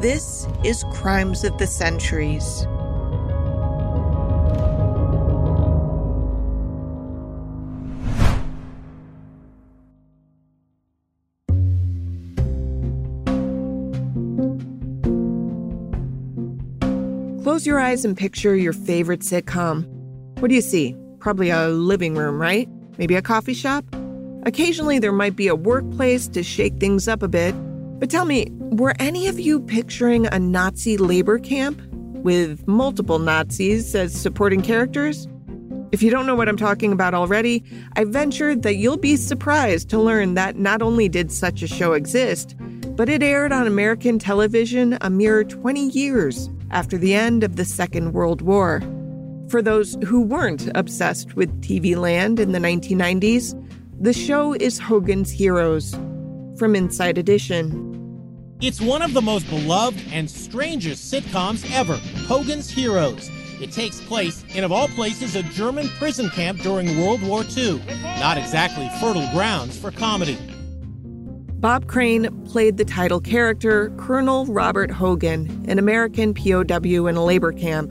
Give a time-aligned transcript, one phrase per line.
[0.00, 2.66] This is Crimes of the Centuries.
[17.42, 19.86] Close your eyes and picture your favorite sitcom.
[20.40, 20.96] What do you see?
[21.18, 22.68] Probably a living room, right?
[22.98, 23.84] Maybe a coffee shop?
[24.42, 27.54] Occasionally, there might be a workplace to shake things up a bit.
[27.98, 33.94] But tell me, were any of you picturing a Nazi labor camp with multiple Nazis
[33.94, 35.28] as supporting characters?
[35.92, 37.62] If you don't know what I'm talking about already,
[37.94, 41.92] I venture that you'll be surprised to learn that not only did such a show
[41.92, 42.56] exist,
[42.96, 47.64] but it aired on American television a mere 20 years after the end of the
[47.64, 48.82] Second World War.
[49.48, 53.54] For those who weren't obsessed with TV land in the 1990s,
[54.00, 55.94] the show is Hogan's Heroes
[56.56, 57.94] from Inside Edition.
[58.60, 63.30] It's one of the most beloved and strangest sitcoms ever Hogan's Heroes.
[63.60, 67.82] It takes place in, of all places, a German prison camp during World War II.
[68.18, 70.38] Not exactly fertile grounds for comedy.
[71.64, 77.52] Bob Crane played the title character, Colonel Robert Hogan, an American POW in a labor
[77.52, 77.90] camp.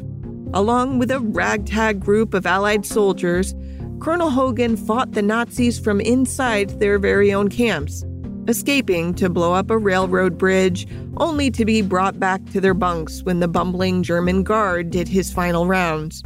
[0.53, 3.55] Along with a ragtag group of Allied soldiers,
[3.99, 8.03] Colonel Hogan fought the Nazis from inside their very own camps,
[8.47, 13.23] escaping to blow up a railroad bridge, only to be brought back to their bunks
[13.23, 16.23] when the bumbling German guard did his final rounds.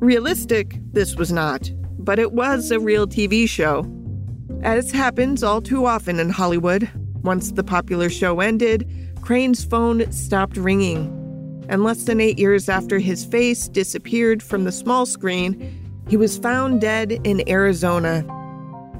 [0.00, 3.86] Realistic, this was not, but it was a real TV show.
[4.62, 6.88] As happens all too often in Hollywood,
[7.22, 8.88] once the popular show ended,
[9.20, 11.14] Crane's phone stopped ringing.
[11.68, 16.38] And less than eight years after his face disappeared from the small screen, he was
[16.38, 18.24] found dead in Arizona.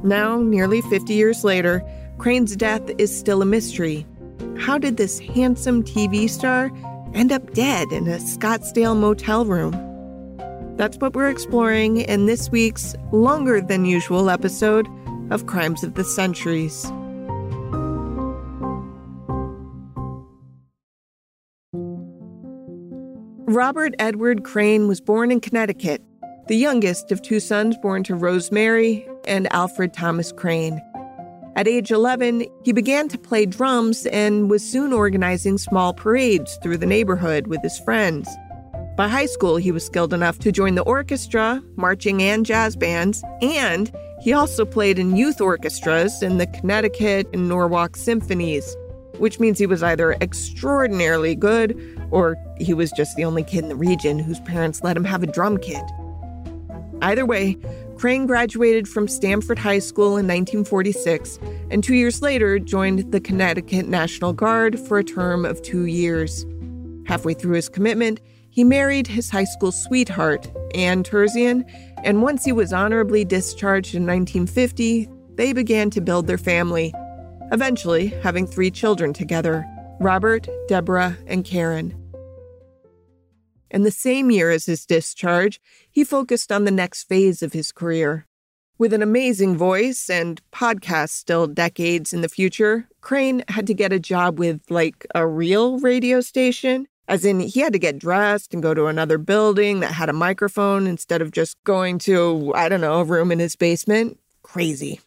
[0.05, 1.83] Now, nearly 50 years later,
[2.19, 4.05] Crane's death is still a mystery.
[4.59, 6.73] How did this handsome TV star
[7.15, 9.73] end up dead in a Scottsdale motel room?
[10.77, 14.89] That's what we're exploring in this week's longer than usual episode
[15.31, 16.91] of Crimes of the Centuries.
[23.47, 26.03] Robert Edward Crane was born in Connecticut,
[26.49, 30.81] the youngest of two sons born to Rosemary and Alfred Thomas Crane.
[31.59, 36.77] At age 11, he began to play drums and was soon organizing small parades through
[36.77, 38.29] the neighborhood with his friends.
[38.97, 43.25] By high school, he was skilled enough to join the orchestra, marching, and jazz bands,
[43.43, 48.77] and he also played in youth orchestras in the Connecticut and Norwalk symphonies,
[49.17, 51.77] which means he was either extraordinarily good
[52.13, 55.25] or he was just the only kid in the region whose parents let him have
[55.25, 55.83] a drum kit.
[57.03, 57.57] Either way,
[57.99, 63.89] Crane graduated from Stamford High School in 1946 and two years later joined the Connecticut
[63.89, 66.47] National Guard for a term of two years.
[67.07, 68.21] Halfway through his commitment,
[68.51, 71.65] he married his high school sweetheart, Anne Terzian,
[72.05, 76.95] and once he was honorably discharged in 1950, they began to build their family,
[77.51, 79.67] eventually having three children together
[79.99, 81.98] Robert, Deborah, and Karen.
[83.71, 87.73] In the same year as his discharge, he focused on the next phase of his
[87.73, 88.27] career.
[88.79, 93.93] With an amazing voice and podcasts still decades in the future, Crane had to get
[93.93, 98.53] a job with, like, a real radio station as in, he had to get dressed
[98.53, 102.69] and go to another building that had a microphone instead of just going to, I
[102.69, 104.21] don't know, a room in his basement.
[104.43, 105.01] Crazy.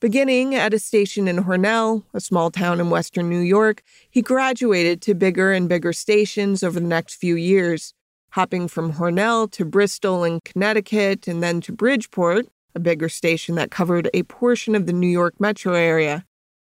[0.00, 5.02] Beginning at a station in Hornell, a small town in western New York, he graduated
[5.02, 7.94] to bigger and bigger stations over the next few years,
[8.30, 12.46] hopping from Hornell to Bristol in Connecticut and then to Bridgeport,
[12.76, 16.24] a bigger station that covered a portion of the New York metro area.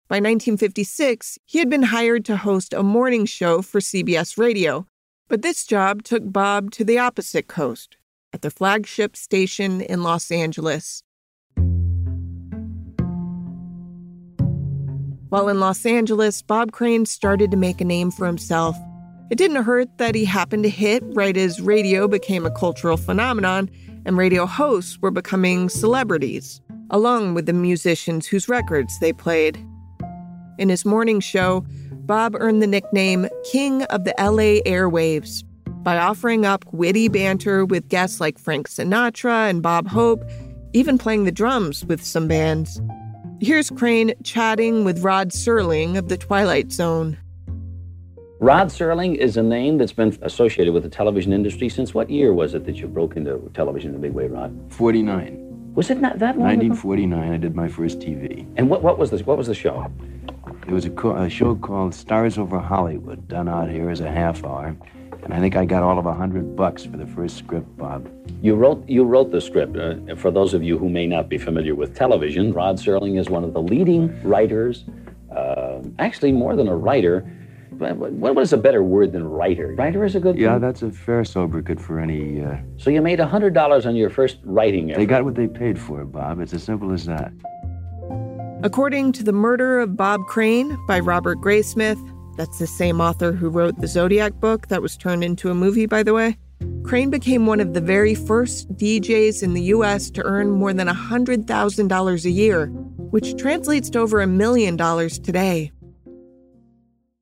[0.06, 4.86] By 1956, he had been hired to host a morning show for CBS Radio,
[5.26, 7.96] but this job took Bob to the opposite coast,
[8.32, 11.02] at the flagship station in Los Angeles.
[15.28, 18.76] While in Los Angeles, Bob Crane started to make a name for himself.
[19.28, 23.68] It didn't hurt that he happened to hit right as radio became a cultural phenomenon
[24.04, 29.58] and radio hosts were becoming celebrities, along with the musicians whose records they played.
[30.58, 31.66] In his morning show,
[32.06, 35.42] Bob earned the nickname King of the LA Airwaves
[35.82, 40.22] by offering up witty banter with guests like Frank Sinatra and Bob Hope,
[40.72, 42.80] even playing the drums with some bands.
[43.40, 47.18] Here's Crane chatting with Rod Serling of The Twilight Zone.
[48.40, 52.32] Rod Serling is a name that's been associated with the television industry since what year
[52.32, 54.58] was it that you broke into television in a big way, Rod?
[54.70, 55.74] 49.
[55.74, 57.34] Was it not that long 1949, ago?
[57.34, 58.46] I did my first TV.
[58.56, 59.92] And what, what was the what was the show?
[60.66, 64.10] It was a, co- a show called Stars Over Hollywood, done out here as a
[64.10, 64.74] half hour.
[65.26, 68.08] And I think I got all of a hundred bucks for the first script, Bob.
[68.42, 69.76] You wrote you wrote the script.
[69.76, 73.28] Uh, for those of you who may not be familiar with television, Rod Serling is
[73.28, 74.84] one of the leading writers.
[75.34, 77.28] Uh, actually, more than a writer,
[77.70, 79.74] what was a better word than writer?
[79.74, 80.38] Writer is a good.
[80.38, 80.60] Yeah, thing?
[80.60, 82.44] that's a fair sobriquet for any.
[82.44, 82.58] Uh...
[82.76, 84.92] So you made a hundred dollars on your first writing.
[84.92, 85.00] Effort.
[85.00, 86.38] They got what they paid for, Bob.
[86.38, 87.32] It's as simple as that.
[88.62, 92.00] According to The Murder of Bob Crane by Robert Graysmith,
[92.36, 95.86] that's the same author who wrote the Zodiac book that was turned into a movie,
[95.86, 96.36] by the way.
[96.84, 100.88] Crane became one of the very first DJs in the US to earn more than
[100.88, 102.66] $100,000 a year,
[103.10, 105.72] which translates to over a million dollars today.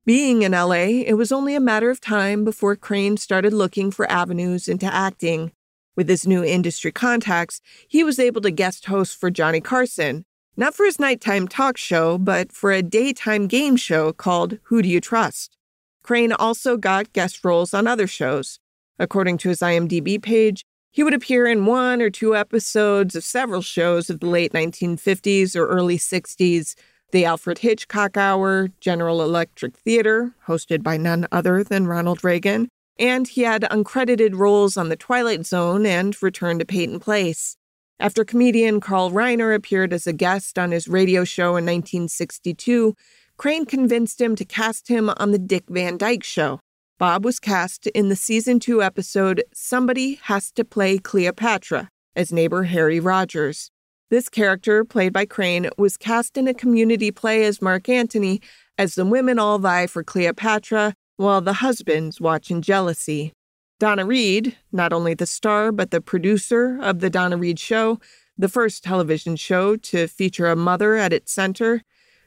[0.07, 4.11] Being in LA, it was only a matter of time before Crane started looking for
[4.11, 5.53] avenues into acting.
[5.97, 10.75] With his new industry contacts, he was able to guest host for Johnny Carson, not
[10.75, 15.01] for his nighttime talk show, but for a daytime game show called Who Do You
[15.01, 15.57] Trust?
[16.03, 18.59] Crane also got guest roles on other shows.
[18.99, 23.63] According to his IMDb page, he would appear in one or two episodes of several
[23.63, 26.77] shows of the late 1950s or early 60s,
[27.11, 33.27] the Alfred Hitchcock Hour, General Electric Theater, hosted by none other than Ronald Reagan, and
[33.27, 37.57] he had uncredited roles on The Twilight Zone and Return to Peyton Place.
[38.01, 42.95] After comedian Carl Reiner appeared as a guest on his radio show in 1962,
[43.37, 46.59] Crane convinced him to cast him on The Dick Van Dyke Show.
[46.99, 52.65] Bob was cast in the season two episode Somebody Has to Play Cleopatra as neighbor
[52.65, 53.71] Harry Rogers.
[54.11, 58.41] This character, played by Crane, was cast in a community play as Mark Antony
[58.77, 63.33] as the women all vie for Cleopatra while the husbands watch in jealousy.
[63.81, 67.99] Donna Reed, not only the star but the producer of The Donna Reed Show,
[68.39, 71.83] the first television show to feature a mother at its center,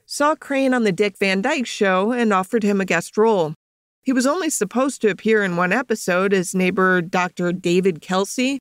[0.06, 3.54] saw Crane on The Dick Van Dyke Show and offered him a guest role.
[4.02, 7.52] He was only supposed to appear in one episode as neighbor Dr.
[7.52, 8.60] David Kelsey,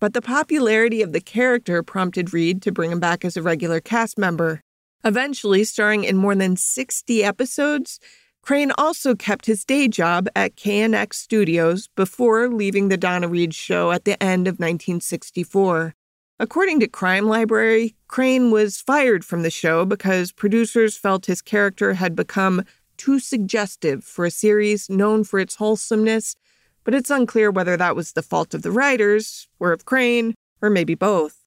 [0.00, 3.80] but the popularity of the character prompted Reed to bring him back as a regular
[3.80, 4.60] cast member.
[5.04, 8.00] Eventually, starring in more than 60 episodes,
[8.48, 13.92] Crane also kept his day job at KNX Studios before leaving the Donna Reed show
[13.92, 15.94] at the end of 1964.
[16.40, 21.92] According to Crime Library, Crane was fired from the show because producers felt his character
[21.92, 22.64] had become
[22.96, 26.34] too suggestive for a series known for its wholesomeness
[26.84, 30.70] but it's unclear whether that was the fault of the writers, or of Crane, or
[30.70, 31.37] maybe both.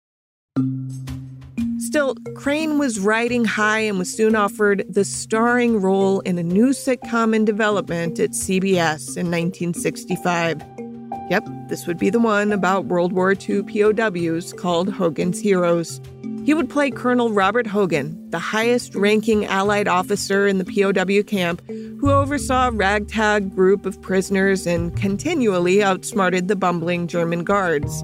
[1.91, 6.69] Still, Crane was riding high and was soon offered the starring role in a new
[6.69, 10.63] sitcom in development at CBS in 1965.
[11.29, 15.99] Yep, this would be the one about World War II POWs called Hogan's Heroes.
[16.45, 21.61] He would play Colonel Robert Hogan, the highest ranking Allied officer in the POW camp,
[21.67, 28.01] who oversaw a ragtag group of prisoners and continually outsmarted the bumbling German guards.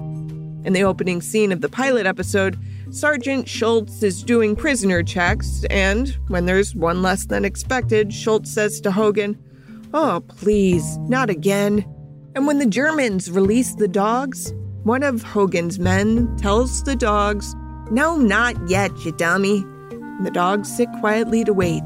[0.66, 2.58] In the opening scene of the pilot episode,
[2.90, 8.80] Sergeant Schultz is doing prisoner checks, and when there's one less than expected, Schultz says
[8.80, 9.38] to Hogan,
[9.92, 11.84] Oh, please, not again.
[12.34, 14.54] And when the Germans release the dogs,
[14.84, 17.54] one of Hogan's men tells the dogs,
[17.90, 19.64] no, not yet, you dummy.
[20.22, 21.82] the dogs sit quietly to wait.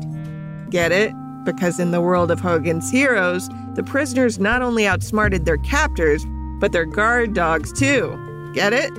[0.70, 1.12] Get it?
[1.44, 6.24] Because in the world of Hogan's Heroes, the prisoners not only outsmarted their captors,
[6.60, 8.16] but their guard dogs too.
[8.54, 8.92] Get it?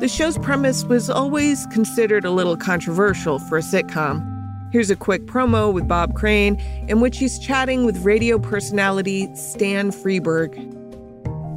[0.00, 4.26] The show's premise was always considered a little controversial for a sitcom.
[4.72, 6.56] Here's a quick promo with Bob Crane,
[6.88, 10.56] in which he's chatting with radio personality Stan Freberg.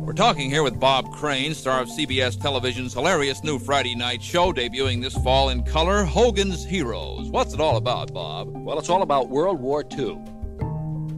[0.05, 4.51] We're talking here with Bob Crane, star of CBS Television's hilarious new Friday night show
[4.51, 7.29] debuting this fall in color, Hogan's Heroes.
[7.29, 8.49] What's it all about, Bob?
[8.49, 10.19] Well, it's all about World War II.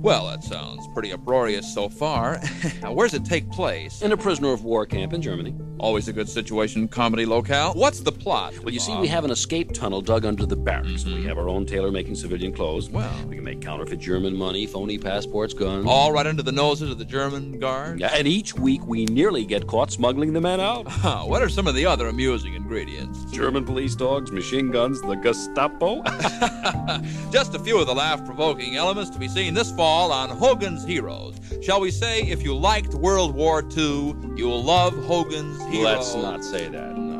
[0.05, 2.37] Well, that sounds pretty uproarious so far.
[2.87, 4.03] Where does it take place?
[4.03, 5.55] In a prisoner of war camp in Germany.
[5.79, 7.73] Always a good situation comedy locale.
[7.73, 8.53] What's the plot?
[8.59, 11.05] Well, you see, we have an escape tunnel dug under the barracks.
[11.05, 11.15] Mm-hmm.
[11.15, 12.87] We have our own tailor making civilian clothes.
[12.87, 13.11] Well.
[13.25, 15.87] we can make counterfeit German money, phony passports, guns.
[15.87, 17.99] All right under the noses of the German guards?
[17.99, 20.85] Yeah, and each week we nearly get caught smuggling the men out.
[21.27, 23.25] what are some of the other amusing ingredients?
[23.31, 26.03] German police dogs, machine guns, the Gestapo.
[27.31, 30.83] Just a few of the laugh provoking elements to be seen this fall on Hogan's
[30.83, 31.39] Heroes.
[31.61, 36.13] Shall we say, if you liked World War II, you'll love Hogan's Heroes?
[36.13, 36.97] Let's not say that.
[36.97, 37.15] No.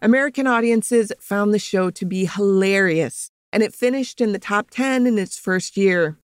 [0.00, 5.06] American audiences found the show to be hilarious, and it finished in the top 10
[5.06, 6.18] in its first year.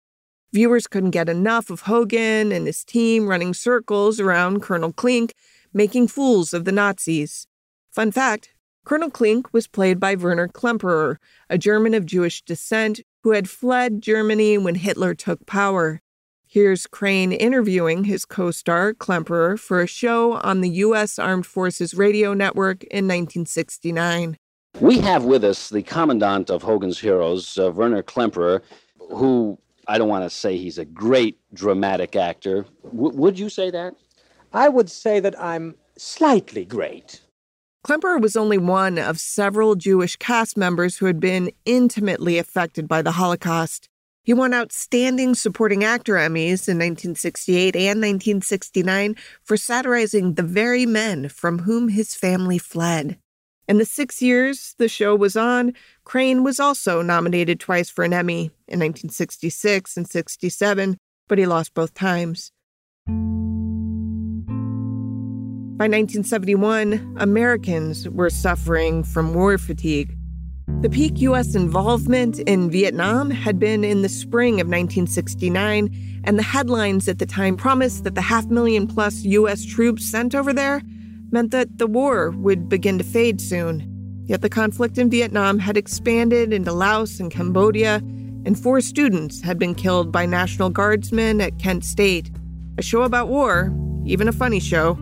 [0.53, 5.33] Viewers couldn't get enough of Hogan and his team running circles around Colonel Klink,
[5.73, 7.47] making fools of the Nazis.
[7.91, 8.53] Fun fact
[8.85, 11.17] Colonel Klink was played by Werner Klemperer,
[11.49, 16.01] a German of Jewish descent who had fled Germany when Hitler took power.
[16.47, 21.17] Here's Crane interviewing his co star, Klemperer, for a show on the U.S.
[21.17, 24.37] Armed Forces Radio Network in 1969.
[24.79, 28.61] We have with us the commandant of Hogan's Heroes, uh, Werner Klemperer,
[28.97, 32.65] who I don't want to say he's a great dramatic actor.
[32.83, 33.95] W- would you say that?
[34.53, 37.21] I would say that I'm slightly great.
[37.85, 43.01] Klemperer was only one of several Jewish cast members who had been intimately affected by
[43.01, 43.89] the Holocaust.
[44.23, 51.27] He won Outstanding Supporting Actor Emmys in 1968 and 1969 for satirizing the very men
[51.27, 53.17] from whom his family fled.
[53.67, 55.73] In the six years the show was on,
[56.03, 60.97] Crane was also nominated twice for an Emmy in 1966 and 67,
[61.27, 62.51] but he lost both times.
[65.81, 70.15] By 1971, Americans were suffering from war fatigue.
[70.81, 71.55] The peak U.S.
[71.55, 77.25] involvement in Vietnam had been in the spring of 1969, and the headlines at the
[77.25, 79.65] time promised that the half million plus U.S.
[79.65, 80.83] troops sent over there
[81.31, 84.23] meant that the war would begin to fade soon.
[84.27, 87.95] Yet the conflict in Vietnam had expanded into Laos and Cambodia,
[88.45, 92.29] and four students had been killed by National Guardsmen at Kent State.
[92.77, 94.95] A show about war, even a funny show,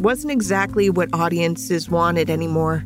[0.00, 2.84] wasn't exactly what audiences wanted anymore.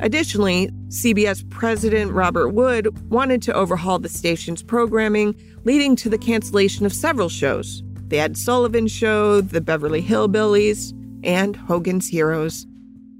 [0.00, 6.86] Additionally, CBS President Robert Wood wanted to overhaul the station's programming, leading to the cancellation
[6.86, 10.92] of several shows The Ed Sullivan Show, The Beverly Hillbillies,
[11.22, 12.66] and Hogan's Heroes.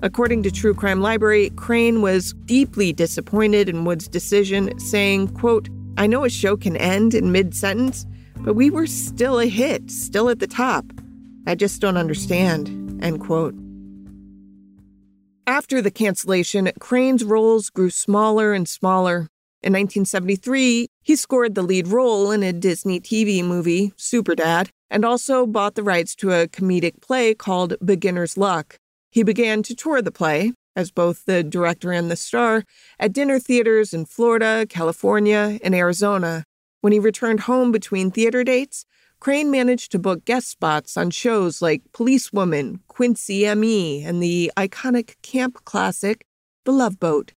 [0.02, 5.68] According to True Crime Library, Crane was deeply disappointed in Wood's decision, saying, quote,
[5.98, 8.06] I know a show can end in mid-sentence,
[8.38, 10.86] but we were still a hit, still at the top.
[11.46, 13.54] I just don't understand, end quote.
[15.46, 19.28] After the cancellation, Crane's roles grew smaller and smaller.
[19.62, 25.46] In 1973, he scored the lead role in a Disney TV movie, Superdad, and also
[25.46, 28.76] bought the rights to a comedic play called Beginner's Luck.
[29.10, 32.64] He began to tour the play, as both the director and the star,
[32.98, 36.44] at dinner theaters in Florida, California, and Arizona.
[36.80, 38.86] When he returned home between theater dates,
[39.20, 45.20] Crane managed to book guest spots on shows like Policewoman, Quincy M.E., and the iconic
[45.20, 46.24] camp classic,
[46.64, 47.32] The Love Boat.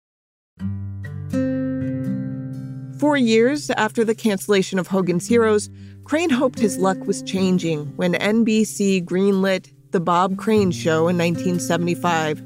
[2.99, 5.71] Four years after the cancellation of Hogan's Heroes,
[6.03, 12.43] Crane hoped his luck was changing when NBC greenlit The Bob Crane Show in 1975.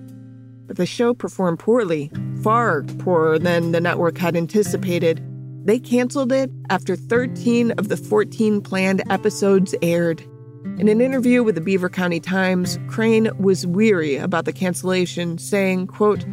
[0.66, 2.10] But the show performed poorly,
[2.42, 5.22] far poorer than the network had anticipated.
[5.66, 10.22] They canceled it after 13 of the 14 planned episodes aired.
[10.78, 15.88] In an interview with the Beaver County Times, Crane was weary about the cancellation, saying,
[15.88, 16.24] quote,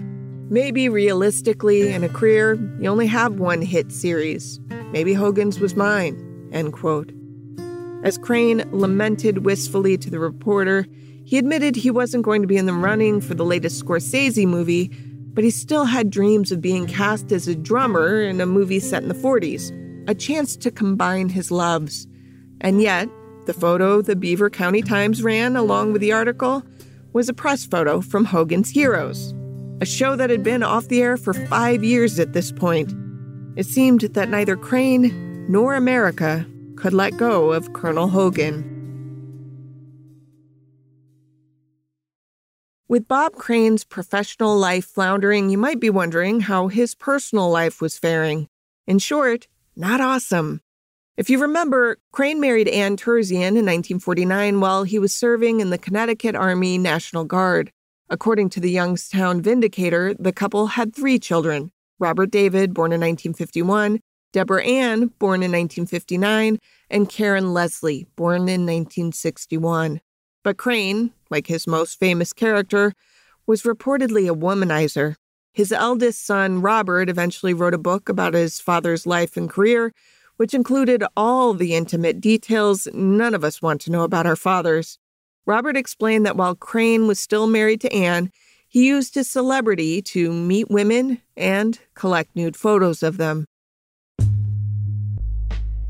[0.50, 4.60] Maybe realistically, in a career, you only have one hit series.
[4.90, 7.10] Maybe Hogan's was mine, end quote.
[8.04, 10.86] As Crane lamented wistfully to the reporter,
[11.24, 14.90] he admitted he wasn't going to be in the running for the latest Scorsese movie,
[15.34, 19.02] but he still had dreams of being cast as a drummer in a movie set
[19.02, 19.70] in the 40s,
[20.08, 22.06] a chance to combine his loves.
[22.60, 23.08] And yet,
[23.46, 26.62] the photo the Beaver County Times ran along with the article
[27.12, 29.34] was a press photo from Hogan's Heroes,
[29.80, 32.92] a show that had been off the air for five years at this point.
[33.56, 36.46] It seemed that neither Crane nor America
[36.76, 38.71] could let go of Colonel Hogan.
[42.92, 47.98] With Bob Crane's professional life floundering, you might be wondering how his personal life was
[47.98, 48.48] faring.
[48.86, 50.60] In short, not awesome.
[51.16, 55.78] If you remember, Crane married Ann Terzian in 1949 while he was serving in the
[55.78, 57.72] Connecticut Army National Guard.
[58.10, 64.00] According to the Youngstown Vindicator, the couple had three children Robert David, born in 1951,
[64.34, 66.58] Deborah Ann, born in 1959,
[66.90, 70.02] and Karen Leslie, born in 1961.
[70.42, 72.94] But Crane, like his most famous character,
[73.46, 75.16] was reportedly a womanizer.
[75.52, 79.92] His eldest son, Robert, eventually wrote a book about his father's life and career,
[80.36, 84.98] which included all the intimate details none of us want to know about our fathers.
[85.46, 88.30] Robert explained that while Crane was still married to Anne,
[88.66, 93.44] he used his celebrity to meet women and collect nude photos of them.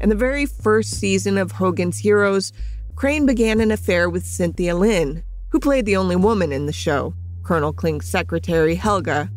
[0.01, 2.53] In the very first season of Hogan's Heroes,
[2.95, 7.15] Crane began an affair with Cynthia Lynn, who played the only woman in the show,
[7.43, 9.31] Colonel Klink's secretary, Helga.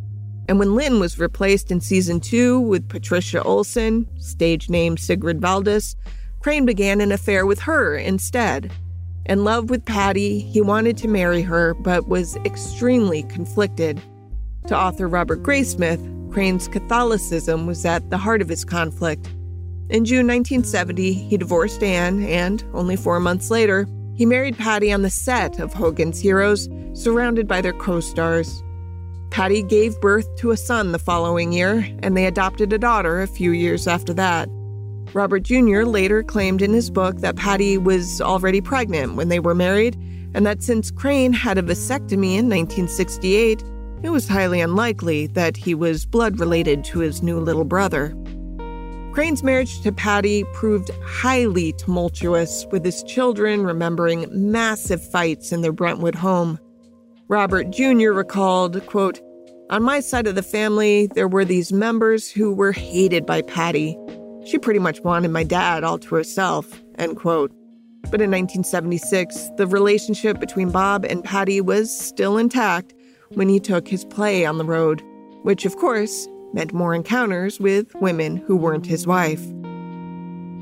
[0.48, 5.96] And when Lynn was replaced in season two with Patricia Olson, stage name Sigrid Valdis,
[6.42, 8.72] Crane began an affair with her instead.
[9.26, 14.00] In love with Patty, he wanted to marry her, but was extremely conflicted.
[14.68, 19.28] To author Robert Graysmith, Crane's Catholicism was at the heart of his conflict.
[19.88, 25.04] In June 1970, he divorced Anne, and only four months later, he married Patty on
[25.04, 28.64] the set of Hogan's Heroes, surrounded by their co stars.
[29.30, 33.28] Patty gave birth to a son the following year, and they adopted a daughter a
[33.28, 34.50] few years after that.
[35.14, 35.84] Robert Jr.
[35.84, 39.96] later claimed in his book that Patty was already pregnant when they were married,
[40.34, 43.64] and that since Crane had a vasectomy in 1968,
[44.02, 48.16] it was highly unlikely that he was blood related to his new little brother.
[49.16, 55.72] Crane's marriage to Patty proved highly tumultuous, with his children remembering massive fights in their
[55.72, 56.60] Brentwood home.
[57.30, 58.12] Robert Jr.
[58.12, 59.22] recalled, quote,
[59.70, 63.98] On my side of the family, there were these members who were hated by Patty.
[64.46, 67.52] She pretty much wanted my dad all to herself, end quote.
[68.12, 72.94] But in 1976, the relationship between Bob and Patty was still intact
[73.30, 75.02] when he took his play on the road,
[75.44, 79.44] which, of course, meant more encounters with women who weren't his wife.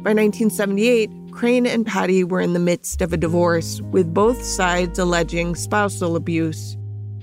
[0.03, 5.00] By 1978, Crane and Patty were in the midst of a divorce, with both sides
[5.00, 6.75] alleging spousal abuse.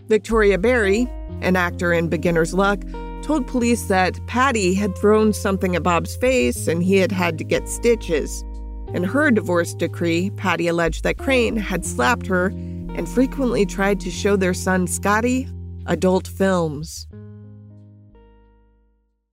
[0.06, 1.06] Victoria Berry,
[1.42, 2.80] an actor in Beginner's Luck,
[3.22, 7.44] told police that Patty had thrown something at Bob's face and he had had to
[7.44, 8.42] get stitches.
[8.94, 14.10] In her divorce decree, Patty alleged that Crane had slapped her and frequently tried to
[14.10, 15.48] show their son Scotty
[15.86, 17.06] adult films.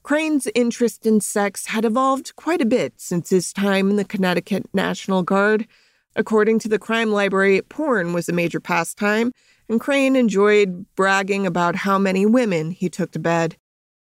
[0.08, 4.64] Crane's interest in sex had evolved quite a bit since his time in the Connecticut
[4.74, 5.68] National Guard.
[6.16, 9.34] According to the crime library, porn was a major pastime,
[9.68, 13.58] and Crane enjoyed bragging about how many women he took to bed.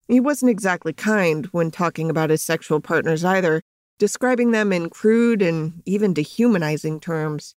[0.08, 3.62] He wasn't exactly kind when talking about his sexual partners either,
[4.00, 7.54] describing them in crude and even dehumanizing terms.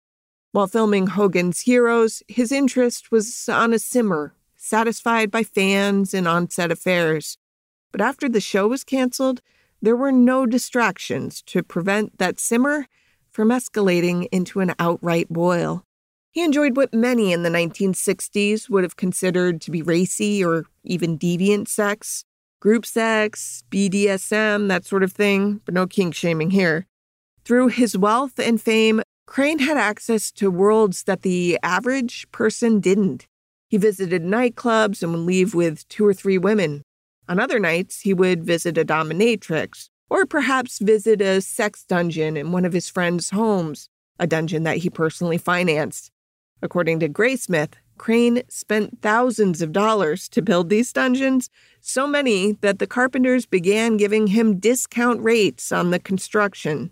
[0.53, 6.49] While filming Hogan's Heroes, his interest was on a simmer, satisfied by fans and on
[6.49, 7.37] set affairs.
[7.91, 9.41] But after the show was canceled,
[9.81, 12.87] there were no distractions to prevent that simmer
[13.31, 15.83] from escalating into an outright boil.
[16.31, 21.17] He enjoyed what many in the 1960s would have considered to be racy or even
[21.17, 22.25] deviant sex
[22.59, 26.85] group sex, BDSM, that sort of thing, but no kink shaming here.
[27.45, 33.27] Through his wealth and fame, Crane had access to worlds that the average person didn't.
[33.69, 36.81] He visited nightclubs and would leave with two or three women,
[37.29, 42.51] on other nights, he would visit a dominatrix, or perhaps visit a sex dungeon in
[42.51, 43.87] one of his friends' homes,
[44.19, 46.11] a dungeon that he personally financed.
[46.63, 52.79] According to Graysmith, Crane spent thousands of dollars to build these dungeons, so many that
[52.79, 56.89] the carpenters began giving him discount rates on the construction.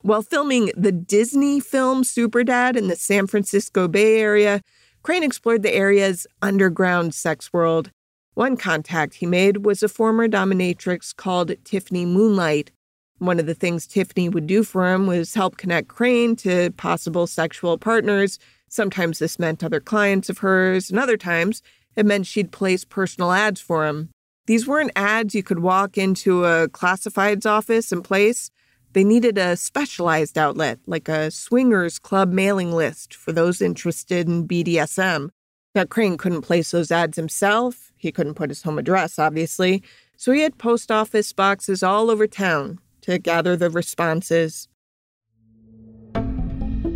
[0.00, 4.62] While filming the Disney film Superdad in the San Francisco Bay Area,
[5.02, 7.90] Crane explored the area's underground sex world
[8.36, 12.70] one contact he made was a former dominatrix called Tiffany Moonlight.
[13.16, 17.26] One of the things Tiffany would do for him was help connect Crane to possible
[17.26, 18.38] sexual partners.
[18.68, 21.62] Sometimes this meant other clients of hers, and other times
[21.96, 24.10] it meant she'd place personal ads for him.
[24.44, 28.50] These weren't ads you could walk into a classifieds office and place.
[28.92, 34.46] They needed a specialized outlet, like a swingers club mailing list for those interested in
[34.46, 35.30] BDSM.
[35.76, 37.92] Now, Crane couldn't place those ads himself.
[37.98, 39.82] He couldn't put his home address, obviously.
[40.16, 44.68] So he had post office boxes all over town to gather the responses.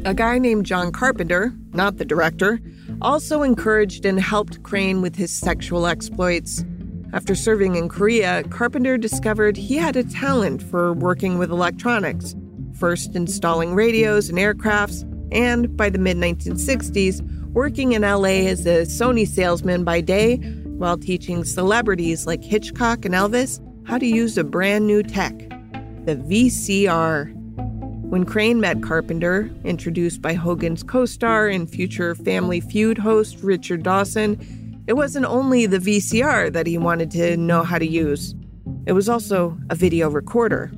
[0.07, 2.59] A guy named John Carpenter, not the director,
[3.03, 6.65] also encouraged and helped Crane with his sexual exploits.
[7.13, 12.35] After serving in Korea, Carpenter discovered he had a talent for working with electronics,
[12.79, 17.21] first installing radios and aircrafts, and by the mid 1960s,
[17.53, 20.37] working in LA as a Sony salesman by day
[20.79, 25.37] while teaching celebrities like Hitchcock and Elvis how to use a brand new tech.
[26.07, 27.35] the VCR.
[28.09, 33.83] When Crane met Carpenter, introduced by Hogan's co star and future Family Feud host Richard
[33.83, 38.35] Dawson, it wasn't only the VCR that he wanted to know how to use,
[38.87, 40.73] it was also a video recorder.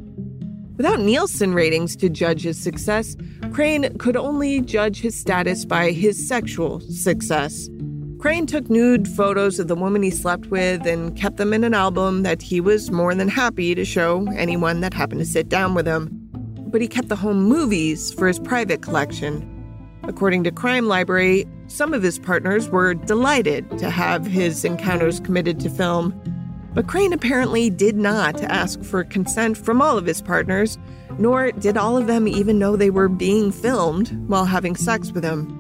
[0.82, 3.16] Without Nielsen ratings to judge his success,
[3.52, 7.68] Crane could only judge his status by his sexual success.
[8.18, 11.72] Crane took nude photos of the woman he slept with and kept them in an
[11.72, 15.74] album that he was more than happy to show anyone that happened to sit down
[15.74, 16.18] with him
[16.72, 19.48] but he kept the home movies for his private collection.
[20.02, 25.60] According to Crime Library, some of his partners were delighted to have his encounters committed
[25.60, 26.12] to film.
[26.74, 30.78] But Crane apparently did not ask for consent from all of his partners,
[31.18, 35.24] nor did all of them even know they were being filmed while having sex with
[35.24, 35.58] him.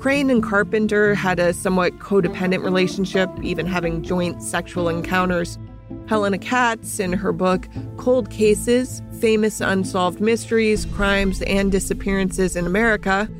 [0.00, 5.58] Crane and Carpenter had a somewhat codependent relationship, even having joint sexual encounters.
[6.06, 13.30] Helena Katz, in her book Cold Cases Famous Unsolved Mysteries, Crimes, and Disappearances in America,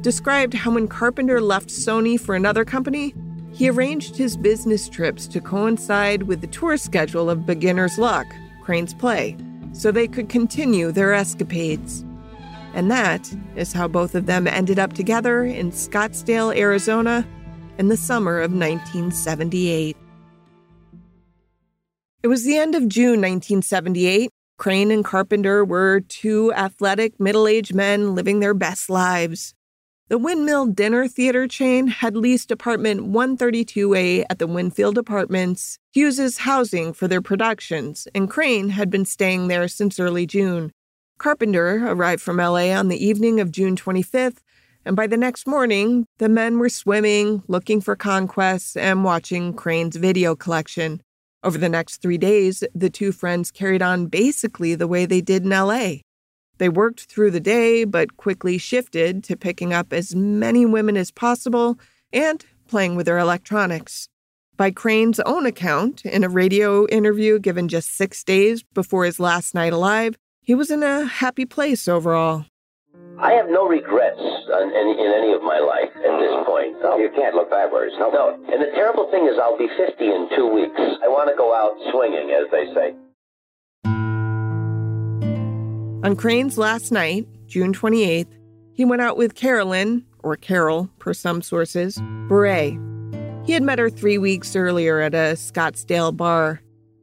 [0.00, 3.14] described how when Carpenter left Sony for another company,
[3.62, 8.26] he arranged his business trips to coincide with the tour schedule of Beginner's Luck,
[8.60, 9.36] Crane's play,
[9.72, 12.04] so they could continue their escapades.
[12.74, 17.24] And that is how both of them ended up together in Scottsdale, Arizona,
[17.78, 19.96] in the summer of 1978.
[22.24, 24.28] It was the end of June 1978.
[24.58, 29.54] Crane and Carpenter were two athletic, middle aged men living their best lives.
[30.12, 36.92] The Windmill Dinner Theater chain had leased apartment 132A at the Winfield Apartments, Hughes' housing
[36.92, 40.70] for their productions, and Crane had been staying there since early June.
[41.16, 44.40] Carpenter arrived from LA on the evening of June 25th,
[44.84, 49.96] and by the next morning, the men were swimming, looking for conquests, and watching Crane's
[49.96, 51.00] video collection.
[51.42, 55.44] Over the next three days, the two friends carried on basically the way they did
[55.44, 56.00] in LA.
[56.62, 61.10] They worked through the day, but quickly shifted to picking up as many women as
[61.10, 61.76] possible
[62.12, 64.08] and playing with their electronics.
[64.56, 69.56] By Crane's own account, in a radio interview given just six days before his last
[69.56, 72.46] night alive, he was in a happy place overall.
[73.18, 76.78] I have no regrets in, in, in, any of my life at this point.
[76.80, 77.92] No, you can't look backwards.
[77.98, 78.10] No.
[78.10, 78.38] no.
[78.52, 80.78] And the terrible thing is, I'll be 50 in two weeks.
[80.78, 82.94] I want to go out swinging, as they say.
[86.02, 88.26] On Crane's last night, June 28th,
[88.74, 92.76] he went out with Carolyn, or Carol per some sources, Bure.
[93.44, 96.60] He had met her three weeks earlier at a Scottsdale bar.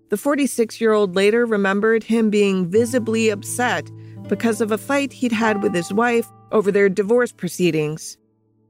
[0.09, 3.89] The 46 year old later remembered him being visibly upset
[4.27, 8.17] because of a fight he'd had with his wife over their divorce proceedings.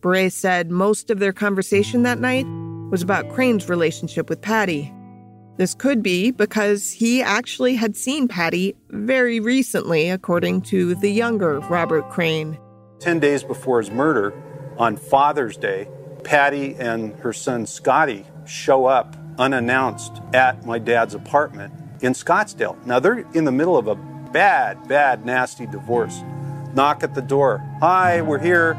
[0.02, 2.46] Bure said most of their conversation that night
[2.92, 4.94] was about Crane's relationship with Patty.
[5.60, 11.60] This could be because he actually had seen Patty very recently, according to the younger
[11.60, 12.58] Robert Crane.
[13.00, 14.34] Ten days before his murder,
[14.78, 15.90] on Father's Day,
[16.24, 22.82] Patty and her son Scotty show up unannounced at my dad's apartment in Scottsdale.
[22.86, 26.24] Now, they're in the middle of a bad, bad, nasty divorce.
[26.74, 27.58] Knock at the door.
[27.82, 28.76] Hi, we're here.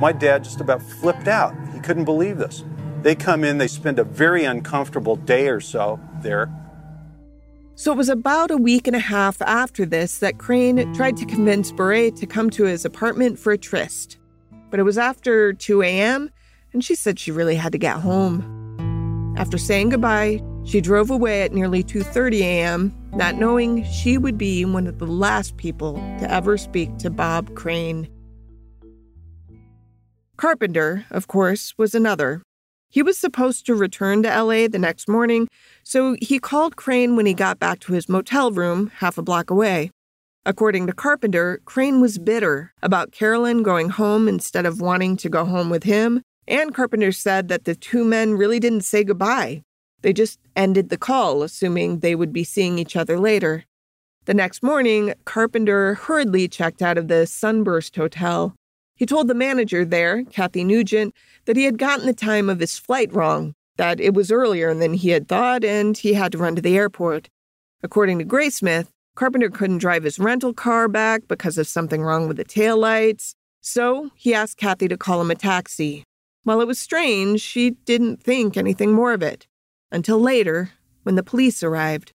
[0.00, 1.56] My dad just about flipped out.
[1.72, 2.62] He couldn't believe this.
[3.04, 6.50] They come in, they spend a very uncomfortable day or so there.
[7.74, 11.26] So it was about a week and a half after this that Crane tried to
[11.26, 14.16] convince Bure to come to his apartment for a tryst.
[14.70, 16.30] But it was after 2 a.m.,
[16.72, 19.34] and she said she really had to get home.
[19.36, 24.64] After saying goodbye, she drove away at nearly 2:30 a.m., not knowing she would be
[24.64, 28.08] one of the last people to ever speak to Bob Crane.
[30.38, 32.43] Carpenter, of course, was another.
[32.94, 35.48] He was supposed to return to LA the next morning,
[35.82, 39.50] so he called Crane when he got back to his motel room half a block
[39.50, 39.90] away.
[40.46, 45.44] According to Carpenter, Crane was bitter about Carolyn going home instead of wanting to go
[45.44, 49.62] home with him, and Carpenter said that the two men really didn't say goodbye
[50.02, 53.64] they just ended the call, assuming they would be seeing each other later.
[54.26, 58.54] The next morning, Carpenter hurriedly checked out of the Sunburst Hotel.
[58.96, 61.14] He told the manager there, Kathy Nugent,
[61.46, 64.94] that he had gotten the time of his flight wrong, that it was earlier than
[64.94, 67.28] he had thought, and he had to run to the airport.
[67.82, 72.36] According to Graysmith, Carpenter couldn't drive his rental car back because of something wrong with
[72.36, 76.04] the taillights, so he asked Kathy to call him a taxi.
[76.44, 79.46] While it was strange, she didn't think anything more of it
[79.90, 80.70] until later,
[81.04, 82.12] when the police arrived.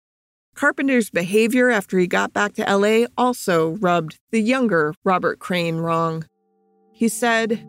[0.54, 6.26] Carpenter's behavior after he got back to LA also rubbed the younger Robert Crane wrong.
[7.00, 7.66] He said,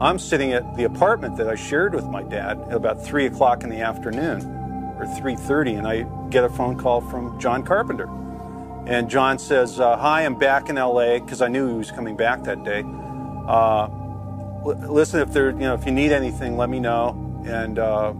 [0.00, 3.64] I'm sitting at the apartment that I shared with my dad at about 3 o'clock
[3.64, 4.40] in the afternoon,
[4.96, 8.08] or 3.30, and I get a phone call from John Carpenter.
[8.86, 12.16] And John says, uh, Hi, I'm back in LA because I knew he was coming
[12.16, 12.82] back that day.
[13.46, 13.88] Uh,
[14.88, 17.42] listen, if there, you know, if you need anything, let me know.
[17.44, 18.14] And uh,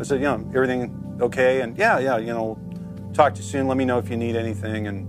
[0.00, 1.60] I said, you know, everything okay?
[1.60, 2.58] And yeah, yeah, you know,
[3.14, 3.68] talk to you soon.
[3.68, 4.88] Let me know if you need anything.
[4.88, 5.06] And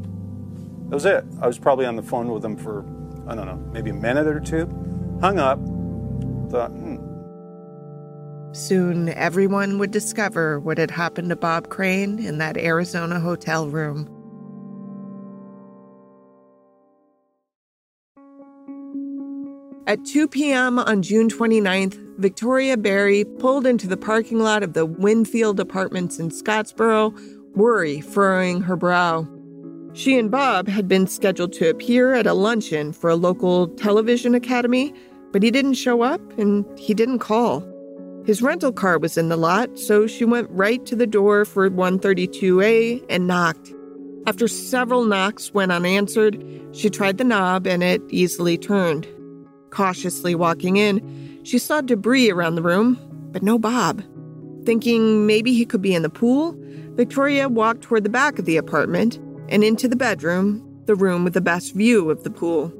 [0.91, 1.26] that was it.
[1.41, 2.86] I was probably on the phone with him for,
[3.27, 4.65] I don't know, maybe a minute or two.
[5.21, 5.59] Hung up.
[6.49, 6.97] Thought, hmm.
[8.53, 14.09] Soon, everyone would discover what had happened to Bob Crane in that Arizona hotel room.
[19.85, 20.79] At 2 p.m.
[20.79, 26.29] on June 29th, Victoria Berry pulled into the parking lot of the Winfield Apartments in
[26.29, 27.13] Scottsboro,
[27.55, 29.27] worry furrowing her brow.
[29.97, 34.36] She and Bob had been scheduled to appear at a luncheon for a local television
[34.36, 34.93] academy,
[35.31, 37.67] but he didn't show up and he didn't call.
[38.23, 41.67] His rental car was in the lot, so she went right to the door for
[41.67, 43.73] 132A and knocked.
[44.27, 49.07] After several knocks went unanswered, she tried the knob and it easily turned.
[49.71, 52.99] Cautiously walking in, she saw debris around the room,
[53.31, 54.03] but no Bob.
[54.63, 56.55] Thinking maybe he could be in the pool,
[56.91, 59.17] Victoria walked toward the back of the apartment
[59.49, 62.73] and into the bedroom, the room with the best view of the pool.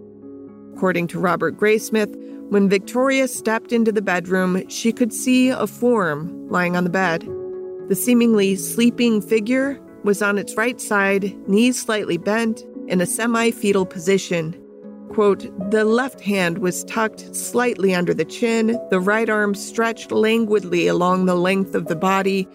[0.75, 2.15] According to Robert Graysmith,
[2.49, 7.27] when Victoria stepped into the bedroom, she could see a form lying on the bed.
[7.89, 13.51] The seemingly sleeping figure was on its right side, knees slightly bent, in a semi
[13.51, 14.56] fetal position.
[15.10, 20.88] Quote, the left hand was tucked slightly under the chin, the right arm stretched languidly
[20.88, 22.47] along the length of the body.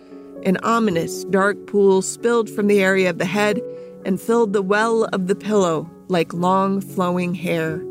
[0.45, 3.61] An ominous dark pool spilled from the area of the head
[4.05, 7.83] and filled the well of the pillow like long flowing hair.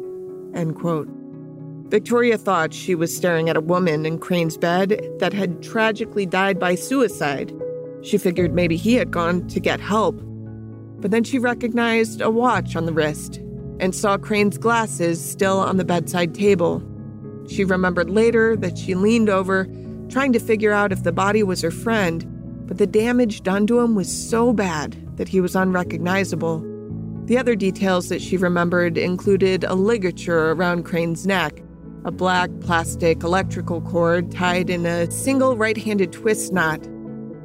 [0.53, 1.09] End quote.
[1.87, 6.57] Victoria thought she was staring at a woman in Crane's bed that had tragically died
[6.57, 7.53] by suicide.
[8.01, 10.21] She figured maybe he had gone to get help.
[11.01, 13.37] But then she recognized a watch on the wrist
[13.79, 16.81] and saw Crane's glasses still on the bedside table.
[17.49, 19.67] She remembered later that she leaned over,
[20.07, 22.25] trying to figure out if the body was her friend,
[22.67, 26.65] but the damage done to him was so bad that he was unrecognizable.
[27.25, 31.61] The other details that she remembered included a ligature around Crane's neck,
[32.05, 36.81] a black plastic electrical cord tied in a single right handed twist knot.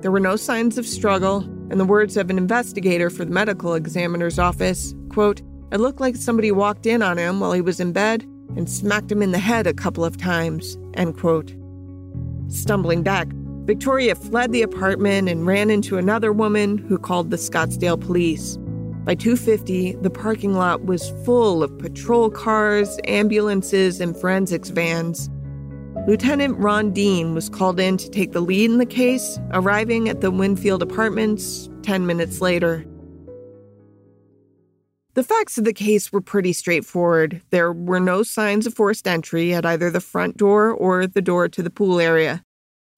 [0.01, 3.75] There were no signs of struggle, and the words of an investigator for the medical
[3.75, 7.93] examiner's office quote, It looked like somebody walked in on him while he was in
[7.93, 8.23] bed
[8.57, 11.55] and smacked him in the head a couple of times, end quote.
[12.49, 13.29] Stumbling back,
[13.67, 18.57] Victoria fled the apartment and ran into another woman who called the Scottsdale police.
[19.05, 25.29] By 2:50, the parking lot was full of patrol cars, ambulances, and forensics vans.
[26.07, 30.21] Lieutenant Ron Dean was called in to take the lead in the case, arriving at
[30.21, 32.87] the Winfield Apartments 10 minutes later.
[35.15, 37.43] The facts of the case were pretty straightforward.
[37.51, 41.49] There were no signs of forced entry at either the front door or the door
[41.49, 42.45] to the pool area.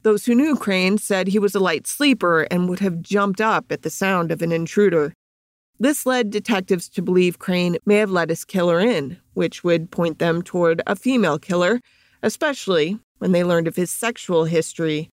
[0.08, 3.70] Those who knew Crane said he was a light sleeper and would have jumped up
[3.70, 5.12] at the sound of an intruder.
[5.78, 10.18] This led detectives to believe Crane may have let his killer in, which would point
[10.18, 11.82] them toward a female killer,
[12.22, 15.10] especially when they learned of his sexual history.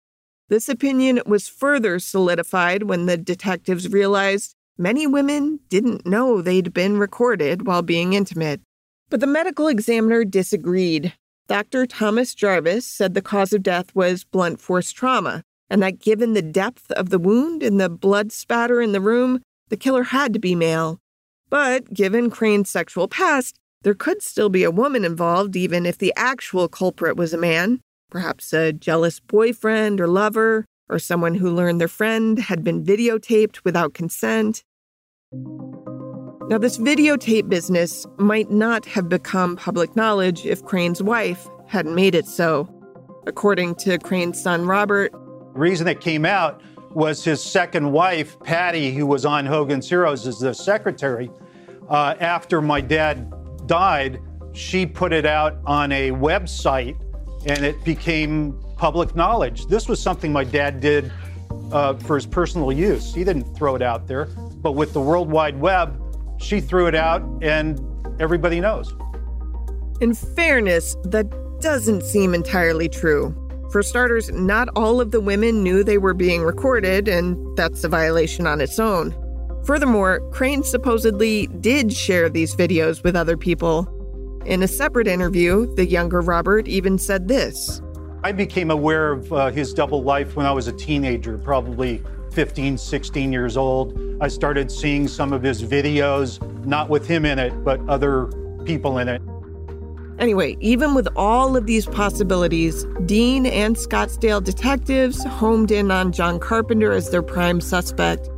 [0.49, 6.99] This opinion was further solidified when the detectives realized many women didn't know they'd been
[6.99, 8.61] recorded while being intimate.
[9.09, 11.13] But the medical examiner disagreed.
[11.47, 11.85] Dr.
[11.85, 16.41] Thomas Jarvis said the cause of death was blunt force trauma, and that given the
[16.41, 20.39] depth of the wound and the blood spatter in the room, the killer had to
[20.39, 20.99] be male.
[21.49, 26.13] But given Crane's sexual past, there could still be a woman involved, even if the
[26.15, 31.81] actual culprit was a man, perhaps a jealous boyfriend or lover, or someone who learned
[31.81, 34.63] their friend had been videotaped without consent.
[36.49, 42.15] Now, this videotape business might not have become public knowledge if Crane's wife hadn't made
[42.15, 42.67] it so.
[43.25, 48.91] According to Crane's son, Robert, the reason it came out was his second wife, Patty,
[48.93, 51.31] who was on Hogan's Heroes as the secretary.
[51.89, 53.33] Uh, after my dad
[53.65, 54.19] died,
[54.51, 56.97] she put it out on a website
[57.45, 59.67] and it became public knowledge.
[59.67, 61.09] This was something my dad did
[61.71, 63.13] uh, for his personal use.
[63.13, 64.25] He didn't throw it out there.
[64.25, 66.02] But with the World Wide Web,
[66.43, 67.79] she threw it out and
[68.19, 68.93] everybody knows.
[70.01, 71.25] In fairness, that
[71.61, 73.33] doesn't seem entirely true.
[73.71, 77.89] For starters, not all of the women knew they were being recorded, and that's a
[77.89, 79.15] violation on its own.
[79.65, 83.87] Furthermore, Crane supposedly did share these videos with other people.
[84.45, 87.81] In a separate interview, the younger Robert even said this
[88.25, 92.03] I became aware of uh, his double life when I was a teenager, probably
[92.33, 93.99] 15, 16 years old.
[94.19, 98.25] I started seeing some of his videos, not with him in it, but other
[98.65, 99.21] people in it.
[100.19, 106.39] Anyway, even with all of these possibilities, Dean and Scottsdale detectives homed in on John
[106.39, 108.29] Carpenter as their prime suspect.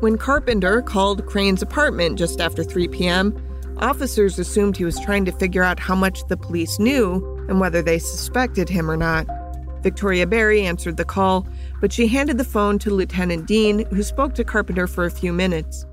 [0.00, 3.36] When Carpenter called Crane's apartment just after 3 p.m.,
[3.78, 7.16] officers assumed he was trying to figure out how much the police knew
[7.48, 9.26] and whether they suspected him or not.
[9.82, 11.46] Victoria Berry answered the call,
[11.80, 15.32] but she handed the phone to Lieutenant Dean, who spoke to Carpenter for a few
[15.32, 15.86] minutes.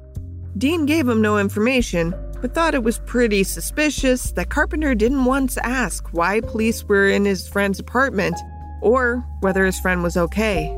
[0.58, 5.58] Dean gave him no information, but thought it was pretty suspicious that Carpenter didn't once
[5.58, 8.36] ask why police were in his friend's apartment
[8.82, 10.78] or whether his friend was okay.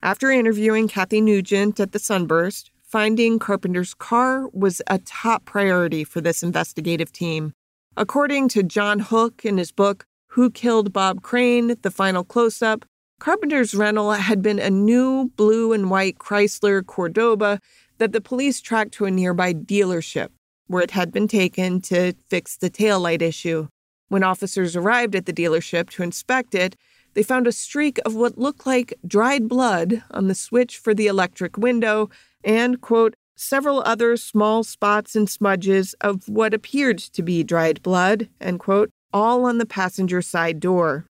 [0.00, 6.20] After interviewing Kathy Nugent at the Sunburst, finding Carpenter's car was a top priority for
[6.20, 7.52] this investigative team.
[7.96, 11.76] According to John Hook in his book, Who Killed Bob Crane?
[11.82, 12.86] The Final Close Up,
[13.20, 17.60] Carpenter's rental had been a new blue and white Chrysler Cordoba
[17.98, 20.28] that the police tracked to a nearby dealership
[20.68, 23.68] where it had been taken to fix the taillight issue.
[24.08, 26.76] When officers arrived at the dealership to inspect it,
[27.12, 31.08] they found a streak of what looked like dried blood on the switch for the
[31.08, 32.08] electric window
[32.42, 38.28] and, quote, several other small spots and smudges of what appeared to be dried blood,
[38.40, 41.04] end quote, all on the passenger side door.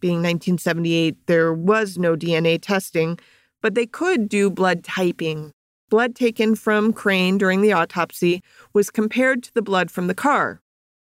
[0.00, 3.18] Being 1978, there was no DNA testing,
[3.62, 5.52] but they could do blood typing
[5.88, 10.60] blood taken from Crane during the autopsy was compared to the blood from the car.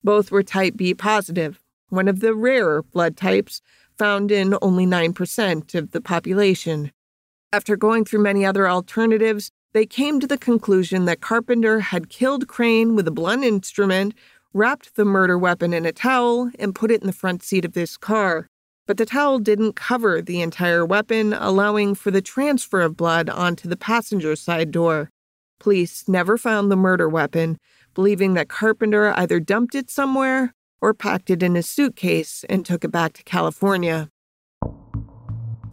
[0.03, 3.61] Both were type B positive, one of the rarer blood types
[3.97, 6.91] found in only 9% of the population.
[7.51, 12.47] After going through many other alternatives, they came to the conclusion that Carpenter had killed
[12.47, 14.13] Crane with a blunt instrument,
[14.53, 17.73] wrapped the murder weapon in a towel, and put it in the front seat of
[17.73, 18.47] this car
[18.89, 23.69] but the towel didn't cover the entire weapon, allowing for the transfer of blood onto
[23.69, 25.11] the passenger side door.
[25.59, 27.59] Police never found the murder weapon,
[27.93, 32.83] believing that Carpenter either dumped it somewhere or packed it in his suitcase and took
[32.83, 34.09] it back to California.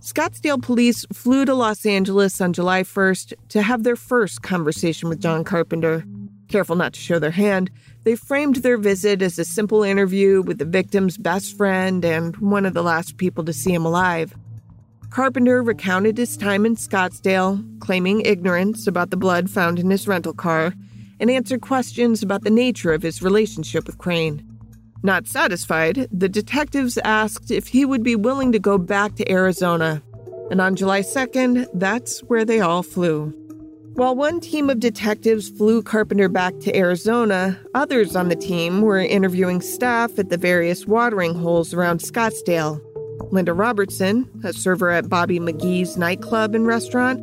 [0.07, 5.19] Scottsdale police flew to Los Angeles on July 1st to have their first conversation with
[5.19, 6.05] John Carpenter.
[6.47, 7.73] Careful not to show their hand,
[8.05, 12.65] they framed their visit as a simple interview with the victim's best friend and one
[12.65, 14.33] of the last people to see him alive.
[15.11, 20.33] Carpenter recounted his time in Scottsdale, claiming ignorance about the blood found in his rental
[20.33, 20.73] car,
[21.19, 24.56] and answered questions about the nature of his relationship with Crane.
[25.07, 30.03] Not satisfied, the detectives asked if he would be willing to go back to Arizona.
[30.51, 33.33] And on July 2nd, that's where they all flew.
[33.95, 38.99] While one team of detectives flew Carpenter back to Arizona, others on the team were
[38.99, 42.81] interviewing staff at the various watering holes around Scottsdale.
[43.31, 47.21] Linda Robertson, a server at Bobby McGee's nightclub and restaurant,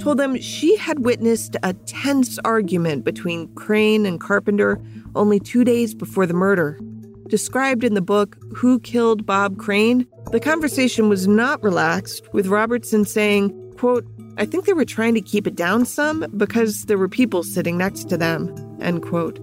[0.00, 4.80] told them she had witnessed a tense argument between Crane and Carpenter
[5.14, 6.80] only two days before the murder.
[7.28, 13.04] Described in the book Who Killed Bob Crane, the conversation was not relaxed, with Robertson
[13.04, 14.06] saying, quote,
[14.38, 17.76] I think they were trying to keep it down some because there were people sitting
[17.76, 18.54] next to them.
[18.80, 19.40] End quote.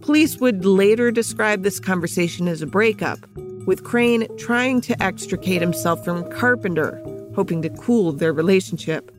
[0.00, 3.20] Police would later describe this conversation as a breakup,
[3.66, 7.00] with Crane trying to extricate himself from Carpenter,
[7.36, 9.12] hoping to cool their relationship.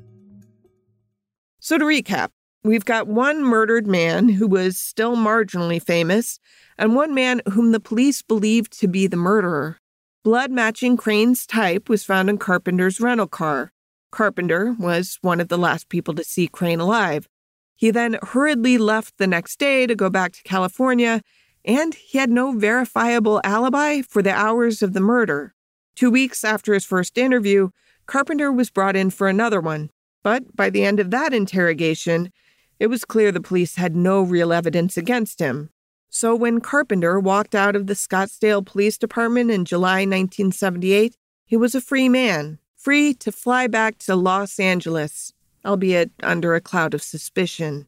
[1.60, 2.32] So, to recap,
[2.66, 6.38] we've got one murdered man who was still marginally famous,
[6.78, 9.78] and one man whom the police believed to be the murderer.
[10.24, 13.74] Blood matching Crane's type was found in Carpenter's rental car,
[14.14, 17.28] Carpenter was one of the last people to see Crane alive.
[17.76, 21.22] He then hurriedly left the next day to go back to California,
[21.66, 25.56] and he had no verifiable alibi for the hours of the murder.
[25.96, 27.70] Two weeks after his first interview,
[28.06, 29.90] Carpenter was brought in for another one.
[30.22, 32.32] But by the end of that interrogation,
[32.80, 35.72] it was clear the police had no real evidence against him.
[36.16, 41.74] So when Carpenter walked out of the Scottsdale Police Department in July 1978, he was
[41.74, 45.34] a free man free to fly back to Los Angeles,
[45.66, 47.88] albeit under a cloud of suspicion.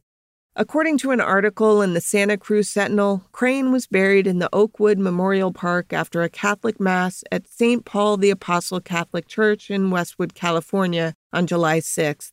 [0.56, 4.98] According to an article in the Santa Cruz Sentinel, Crane was buried in the Oakwood
[4.98, 7.84] Memorial Park after a Catholic Mass at St.
[7.84, 12.32] Paul the Apostle Catholic Church in Westwood, California on July 6th.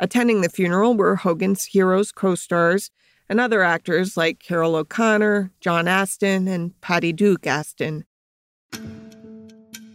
[0.00, 2.90] Attending the funeral were Hogan's Heroes co stars
[3.30, 8.04] and other actors like Carroll O'Connor, John Astin, and Patty Duke Astin.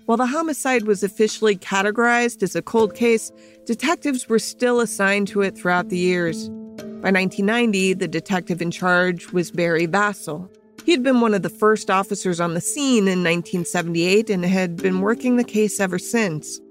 [0.05, 3.31] While the homicide was officially categorized as a cold case,
[3.65, 6.47] detectives were still assigned to it throughout the years.
[6.77, 10.49] By 1990, the detective in charge was Barry Vassell.
[10.85, 14.77] He had been one of the first officers on the scene in 1978 and had
[14.77, 16.61] been working the case ever since.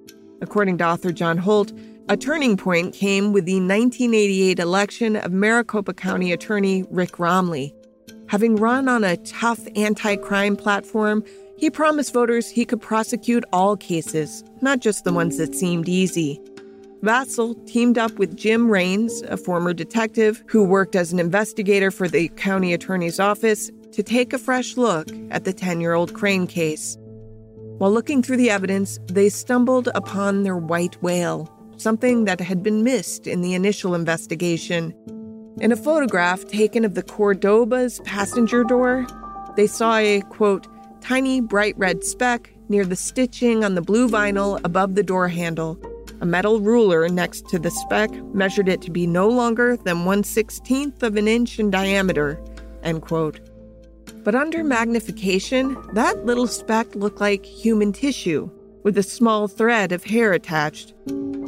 [0.40, 1.68] According to author John Hook,
[2.08, 7.72] a turning point came with the 1988 election of Maricopa County Attorney Rick Romley.
[8.28, 11.24] Having run on a tough anti crime platform,
[11.56, 16.40] he promised voters he could prosecute all cases, not just the ones that seemed easy.
[17.02, 22.08] Vassell teamed up with Jim Raines, a former detective who worked as an investigator for
[22.08, 26.46] the county attorney's office, to take a fresh look at the 10 year old Crane
[26.46, 26.98] case.
[27.78, 32.82] While looking through the evidence, they stumbled upon their white whale, something that had been
[32.82, 34.94] missed in the initial investigation.
[35.60, 39.06] In a photograph taken of the Cordoba's passenger door,
[39.56, 40.66] they saw a, quote,
[41.00, 45.78] tiny bright red speck near the stitching on the blue vinyl above the door handle.
[46.20, 50.22] A metal ruler next to the speck measured it to be no longer than 1
[50.22, 52.42] 16th of an inch in diameter,
[52.82, 53.40] end quote.
[54.24, 58.48] But under magnification, that little speck looked like human tissue,
[58.84, 60.94] with a small thread of hair attached.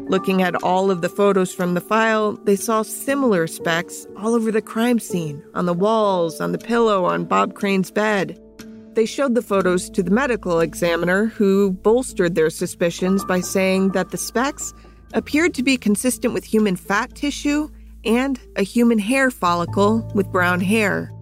[0.09, 4.51] Looking at all of the photos from the file, they saw similar specks all over
[4.51, 8.41] the crime scene, on the walls, on the pillow, on Bob Crane's bed.
[8.95, 14.11] They showed the photos to the medical examiner, who bolstered their suspicions by saying that
[14.11, 14.73] the specks
[15.13, 17.69] appeared to be consistent with human fat tissue
[18.05, 21.13] and a human hair follicle with brown hair.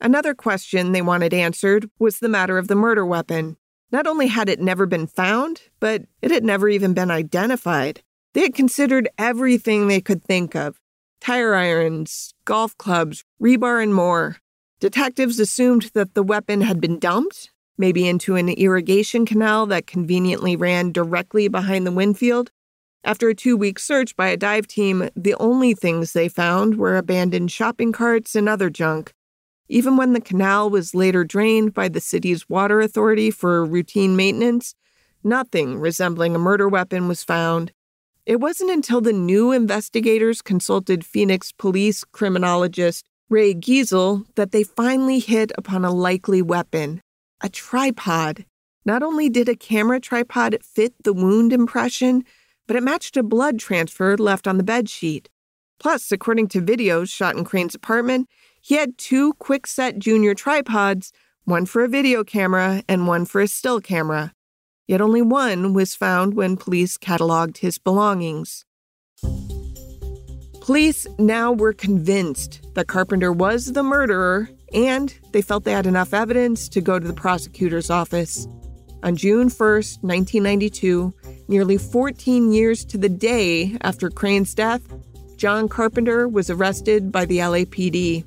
[0.00, 3.56] Another question they wanted answered was the matter of the murder weapon.
[3.92, 8.02] Not only had it never been found, but it had never even been identified.
[8.32, 10.80] They had considered everything they could think of
[11.20, 14.36] tire irons, golf clubs, rebar, and more.
[14.78, 20.54] Detectives assumed that the weapon had been dumped, maybe into an irrigation canal that conveniently
[20.54, 22.50] ran directly behind the Winfield.
[23.04, 26.96] After a two week search by a dive team, the only things they found were
[26.96, 29.14] abandoned shopping carts and other junk.
[29.68, 34.74] Even when the canal was later drained by the city's water authority for routine maintenance,
[35.22, 37.72] nothing resembling a murder weapon was found.
[38.26, 45.18] It wasn't until the new investigators consulted Phoenix police criminologist Ray Giesel that they finally
[45.18, 47.00] hit upon a likely weapon
[47.42, 48.46] a tripod.
[48.86, 52.24] Not only did a camera tripod fit the wound impression,
[52.66, 55.28] but it matched a blood transfer left on the bed sheet.
[55.78, 58.28] Plus, according to videos shot in Crane's apartment,
[58.64, 61.12] he had two Kwikset Junior tripods,
[61.44, 64.32] one for a video camera and one for a still camera.
[64.88, 68.64] Yet only one was found when police cataloged his belongings.
[70.62, 76.14] Police now were convinced that Carpenter was the murderer, and they felt they had enough
[76.14, 78.48] evidence to go to the prosecutor's office.
[79.02, 81.12] On June 1st, 1992,
[81.48, 84.80] nearly 14 years to the day after Crane's death,
[85.36, 88.24] John Carpenter was arrested by the LAPD.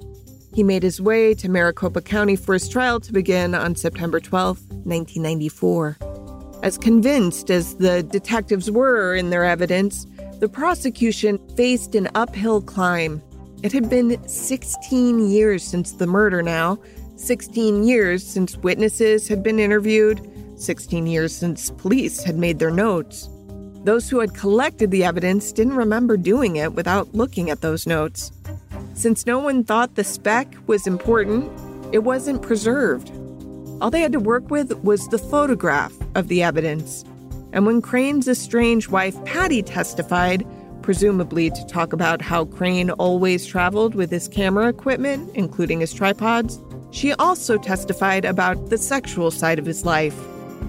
[0.58, 4.58] He made his way to Maricopa County for his trial to begin on September 12,
[4.88, 5.98] 1994.
[6.64, 10.08] As convinced as the detectives were in their evidence,
[10.40, 13.22] the prosecution faced an uphill climb.
[13.62, 16.80] It had been 16 years since the murder now,
[17.18, 23.30] 16 years since witnesses had been interviewed, 16 years since police had made their notes.
[23.84, 28.32] Those who had collected the evidence didn't remember doing it without looking at those notes.
[28.98, 31.52] Since no one thought the speck was important,
[31.94, 33.12] it wasn't preserved.
[33.80, 37.06] All they had to work with was the photograph of the evidence.
[37.54, 40.48] And when Crane's estranged wife Patty testified,
[40.82, 46.60] presumably to talk about how Crane always traveled with his camera equipment, including his tripods,
[46.90, 50.18] she also testified about the sexual side of his life.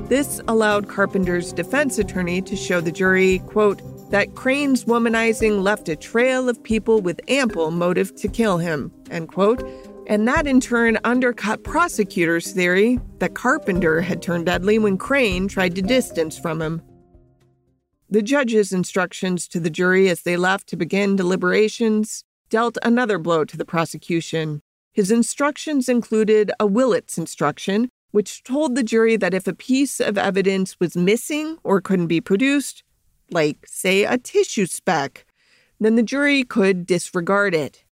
[0.09, 3.81] This allowed Carpenter's defense attorney to show the jury, quote,
[4.11, 9.29] that Crane's womanizing left a trail of people with ample motive to kill him, end
[9.29, 9.63] quote,
[10.07, 15.75] and that in turn undercut prosecutors' theory that Carpenter had turned deadly when Crane tried
[15.75, 16.83] to distance from him.
[18.09, 23.45] The judge's instructions to the jury as they left to begin deliberations dealt another blow
[23.45, 24.63] to the prosecution.
[24.93, 30.17] His instructions included a Willits instruction, which told the jury that if a piece of
[30.17, 32.83] evidence was missing or couldn't be produced,
[33.31, 35.27] like, say, a tissue speck,
[35.81, 37.85] then the jury could disregard it.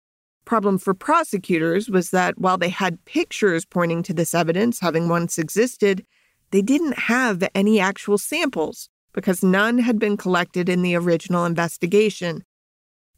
[0.45, 5.39] Problem for prosecutors was that while they had pictures pointing to this evidence having once
[5.39, 6.05] existed,
[6.51, 12.45] they didn't have any actual samples because none had been collected in the original investigation.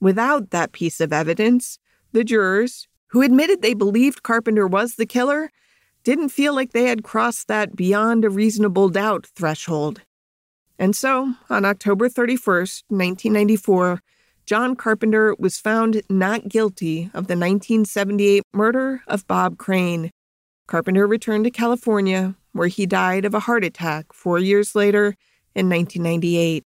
[0.00, 1.78] Without that piece of evidence,
[2.12, 5.50] the jurors, who admitted they believed Carpenter was the killer,
[6.04, 10.02] didn't feel like they had crossed that beyond a reasonable doubt threshold.
[10.78, 14.00] And so, on October 31st, 1994,
[14.44, 20.10] John Carpenter was found not guilty of the 1978 murder of Bob Crane.
[20.68, 25.16] Carpenter returned to California, where he died of a heart attack four years later
[25.54, 26.62] in 1998.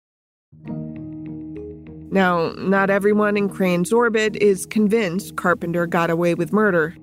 [2.13, 6.97] Now, not everyone in Crane's orbit is convinced Carpenter got away with murder.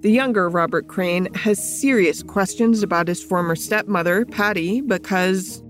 [0.00, 5.62] The younger Robert Crane has serious questions about his former stepmother, Patty, because.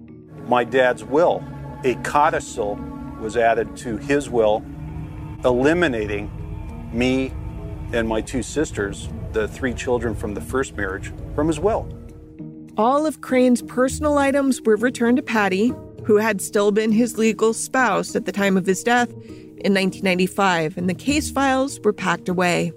[0.47, 1.45] My dad's will,
[1.85, 2.77] a codicil
[3.21, 4.65] was added to his will,
[5.45, 6.31] eliminating
[6.93, 7.33] me
[7.93, 11.89] and my two sisters, the three children from the first marriage, from his will.
[12.77, 15.73] All of Crane's personal items were returned to Patty,
[16.05, 20.77] who had still been his legal spouse at the time of his death in 1995,
[20.77, 22.73] and the case files were packed away.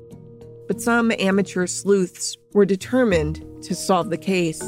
[0.67, 4.61] But some amateur sleuths were determined to solve the case.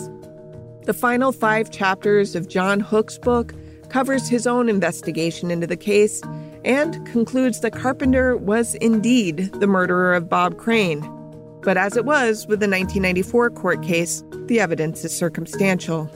[0.87, 3.53] The final five chapters of John Hook's book
[3.89, 6.21] covers his own investigation into the case
[6.63, 11.01] and concludes that Carpenter was indeed the murderer of Bob Crane.
[11.61, 16.09] But as it was with the 1994 court case, the evidence is circumstantial.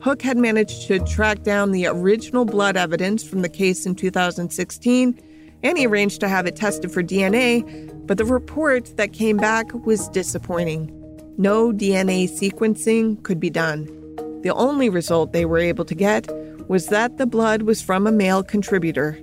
[0.00, 5.20] Hook had managed to track down the original blood evidence from the case in 2016,
[5.64, 9.74] and he arranged to have it tested for DNA, but the report that came back
[9.84, 10.96] was disappointing.
[11.38, 13.98] No DNA sequencing could be done.
[14.42, 16.28] The only result they were able to get
[16.68, 19.18] was that the blood was from a male contributor.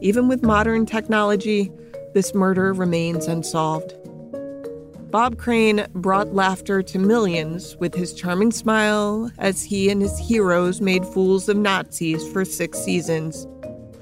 [0.00, 1.72] Even with modern technology,
[2.14, 3.94] this murder remains unsolved.
[5.10, 10.82] Bob Crane brought laughter to millions with his charming smile as he and his heroes
[10.82, 13.46] made fools of Nazis for six seasons.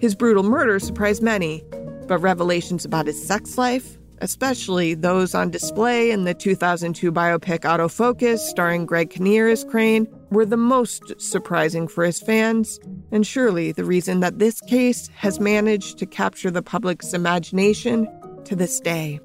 [0.01, 1.63] His brutal murder surprised many,
[2.09, 8.39] but revelations about his sex life, especially those on display in the 2002 biopic Autofocus
[8.39, 12.81] starring Greg Kinnear as Crane, were the most surprising for his fans,
[13.13, 18.09] and surely the reason that this case has managed to capture the public's imagination
[18.45, 19.21] to this day.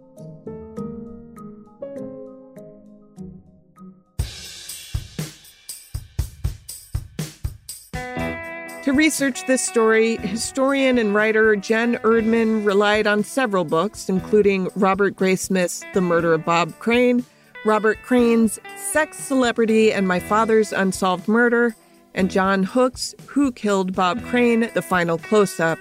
[8.84, 15.16] To research this story, historian and writer Jen Erdman relied on several books, including Robert
[15.16, 17.24] Graysmith's The Murder of Bob Crane,
[17.64, 21.76] Robert Crane's Sex, Celebrity, and My Father's Unsolved Murder,
[22.16, 25.78] and John Hook's Who Killed Bob Crane, The Final Close Up.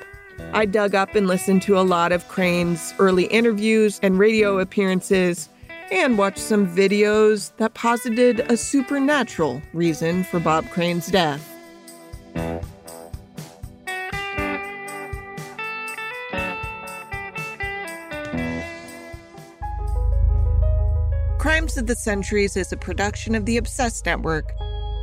[0.52, 5.48] I dug up and listened to a lot of Crane's early interviews and radio appearances,
[5.90, 11.46] and watched some videos that posited a supernatural reason for Bob Crane's death.
[21.60, 24.54] Crimes of the Centuries is a production of the Obsessed Network.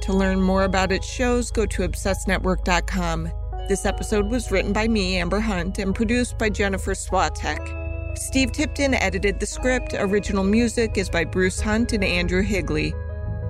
[0.01, 3.29] To learn more about its shows, go to obsessednetwork.com.
[3.69, 8.17] This episode was written by me, Amber Hunt, and produced by Jennifer Swatek.
[8.17, 9.93] Steve Tipton edited the script.
[9.93, 12.91] Original music is by Bruce Hunt and Andrew Higley.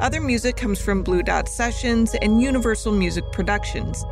[0.01, 4.03] Other music comes from Blue Dot Sessions and Universal Music Productions.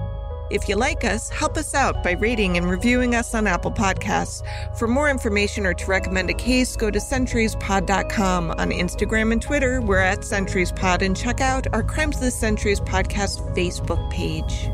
[0.50, 4.44] If you like us, help us out by rating and reviewing us on Apple Podcasts.
[4.78, 8.52] For more information or to recommend a case, go to centuriespod.com.
[8.52, 12.80] On Instagram and Twitter, we're at centuriespod and check out our Crimes of the Centuries
[12.80, 14.70] podcast Facebook page.